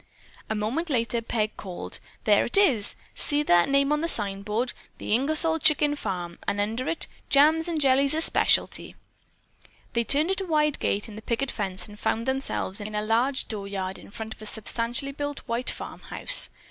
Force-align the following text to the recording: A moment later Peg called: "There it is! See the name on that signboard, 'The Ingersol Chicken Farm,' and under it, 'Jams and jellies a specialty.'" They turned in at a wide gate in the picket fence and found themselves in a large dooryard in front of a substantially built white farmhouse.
A 0.49 0.55
moment 0.55 0.89
later 0.89 1.21
Peg 1.21 1.55
called: 1.57 1.99
"There 2.23 2.43
it 2.43 2.57
is! 2.57 2.95
See 3.13 3.43
the 3.43 3.67
name 3.67 3.91
on 3.91 4.01
that 4.01 4.07
signboard, 4.07 4.73
'The 4.97 5.13
Ingersol 5.13 5.59
Chicken 5.59 5.95
Farm,' 5.95 6.39
and 6.47 6.59
under 6.59 6.87
it, 6.87 7.05
'Jams 7.29 7.67
and 7.67 7.79
jellies 7.79 8.15
a 8.15 8.21
specialty.'" 8.21 8.95
They 9.93 10.03
turned 10.03 10.31
in 10.31 10.37
at 10.39 10.41
a 10.41 10.45
wide 10.47 10.79
gate 10.79 11.07
in 11.07 11.15
the 11.17 11.21
picket 11.21 11.51
fence 11.51 11.87
and 11.87 11.99
found 11.99 12.25
themselves 12.25 12.81
in 12.81 12.95
a 12.95 13.03
large 13.03 13.47
dooryard 13.47 13.99
in 13.99 14.09
front 14.09 14.33
of 14.33 14.41
a 14.41 14.47
substantially 14.47 15.11
built 15.11 15.41
white 15.45 15.69
farmhouse. 15.69 16.49